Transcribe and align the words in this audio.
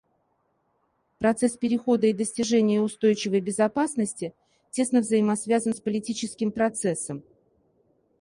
Процесс 1.19 1.57
перехода 1.57 2.07
и 2.07 2.13
достижения 2.13 2.81
устойчивой 2.81 3.39
безопасности 3.39 4.33
тесно 4.71 5.01
взаимосвязан 5.01 5.75
с 5.75 5.79
политическим 5.79 6.51
процессом. 6.51 7.21